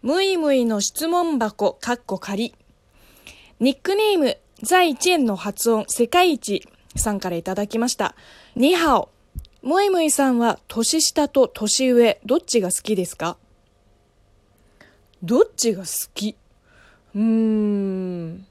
[0.00, 2.54] むいむいの質問箱、かっこ仮。
[3.58, 6.62] ニックネーム、在一円の発音、世界一
[6.94, 8.14] さんからいただきました。
[8.54, 9.08] ニハオ。
[9.60, 13.38] むいむいさんは、年下と年上、どっちが好きですか？
[15.24, 16.36] どっちが好き？
[17.16, 18.46] うーん。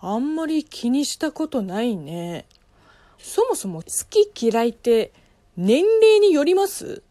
[0.00, 2.44] あんまり気にしたことないね。
[3.18, 5.12] そもそも好き嫌いって
[5.56, 7.04] 年齢によります？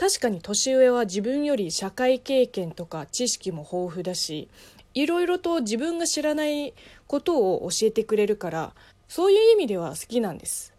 [0.00, 4.48] 確かに年上は自分より社会経験とか知識も豊富だし
[4.94, 6.72] いろいろと自分が知らない
[7.06, 8.72] ことを教えてくれるから
[9.08, 10.72] そういう意味では好きなんです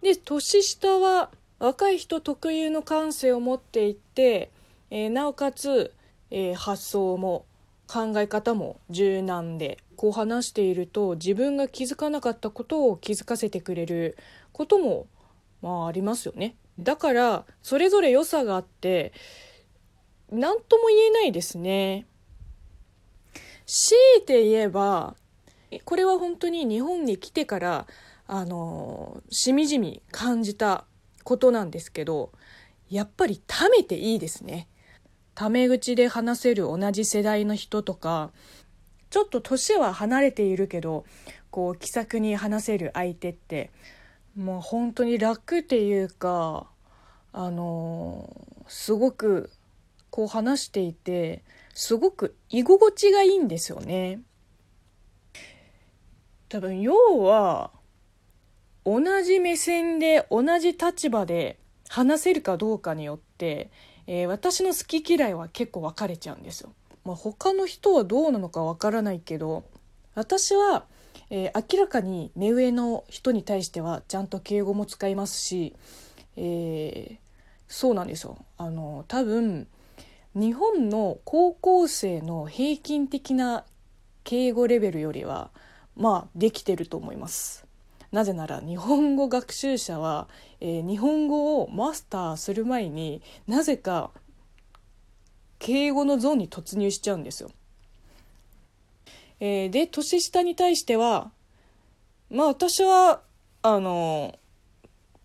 [0.00, 4.52] で年下は若い人特有の感性を持っていて、
[4.92, 5.92] えー、なおかつ、
[6.30, 7.46] えー、発想も
[7.88, 14.16] 考え方も柔軟でこう話していると自分が気づかなかったことを気づかせてくれる
[14.52, 15.08] ことも
[15.62, 16.54] まあありますよね。
[16.78, 19.12] だからそれぞれ良さがあって
[20.30, 22.06] 何とも言えないですね。
[23.66, 25.14] 強いて言えば
[25.84, 27.86] これは本当に日本に来てから
[28.26, 30.84] あのしみじみ感じた
[31.22, 32.32] ことなんですけど
[32.90, 34.68] やっぱり貯めていいですね。
[35.34, 38.30] タメ口で話せる同じ世代の人とか
[39.10, 41.04] ちょっと年は離れているけど
[41.50, 43.70] こう気さくに話せる相手って
[44.36, 46.66] もう本当に楽っていうか
[47.32, 49.50] あのすごく
[50.10, 51.42] こう話していて
[51.74, 54.20] すごく居心地がいいんですよね。
[56.48, 57.72] 多分要は
[58.84, 63.70] 同じ目線で同じ立場で話せるかどうかによって、
[64.06, 66.72] えー、私の好き嫌いは結構分かれちゃうんですよ。
[67.04, 69.64] まあ、他の人はどうなのか分からないけど
[70.14, 70.86] 私は
[71.30, 75.74] えー、明らかに目上の人に対してはちゃんと敬語も使いますし、
[76.36, 77.16] えー、
[77.68, 79.66] そうなんですよあの多分
[80.34, 83.64] 日本の高校生の平均的な
[84.24, 85.50] 敬語レベルよりは
[85.96, 87.64] まあできてると思います。
[88.10, 90.28] なぜなら日本語学習者は、
[90.60, 94.12] えー、日本語をマスターする前になぜか
[95.58, 97.50] 敬語のゾーンに突入しちゃうんですよ。
[99.46, 101.30] えー、で年下に対しては
[102.30, 103.20] まあ私は
[103.60, 104.38] あの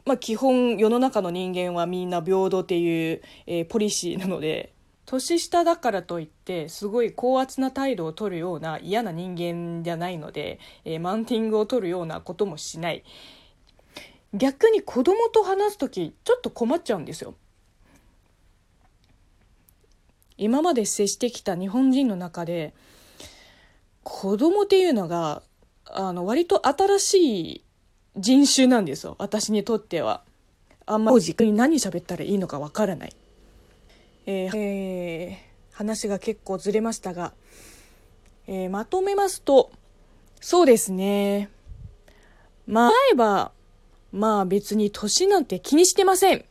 [0.05, 4.73] まあ基本世の中の人間はみんな平等っていう、えー、ポリシーなので
[5.05, 13.05] 年下だからといってすごい高圧な態度を取るような嫌な人間じゃないので、えー、マンティングを取るようなこともしない。
[14.33, 17.35] 逆に子供と話す時ちょっと困っちゃうんですよ。
[20.37, 22.73] 今まで接してきた日本人の中で
[24.09, 25.43] 子供っていうのが
[25.85, 27.65] あの割と新しい
[28.17, 30.23] 人種なんですよ私にとっては。
[30.87, 33.15] あんまりに何喋ったらいいのかわからない。
[34.25, 37.33] えーえー、話が結構ずれましたが、
[38.47, 39.71] えー、まとめますと
[40.41, 41.49] そうですね
[42.65, 43.51] まあえば
[44.11, 46.45] まあ別に年なんて気にしてません。